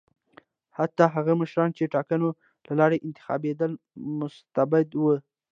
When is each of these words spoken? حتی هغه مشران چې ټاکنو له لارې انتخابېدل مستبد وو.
حتی 0.77 1.03
هغه 1.15 1.33
مشران 1.41 1.69
چې 1.77 1.91
ټاکنو 1.95 2.29
له 2.65 2.73
لارې 2.79 3.03
انتخابېدل 3.07 3.71
مستبد 4.19 4.87
وو. 4.95 5.15